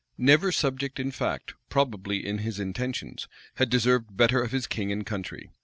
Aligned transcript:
Never 0.17 0.51
subject 0.51 0.99
in 0.99 1.11
fact, 1.11 1.53
probably 1.69 2.25
in 2.25 2.39
his 2.39 2.59
intentions, 2.59 3.27
had 3.57 3.69
deserved 3.69 4.17
better 4.17 4.41
of 4.41 4.51
his 4.51 4.65
king 4.65 4.91
and 4.91 5.05
country. 5.05 5.51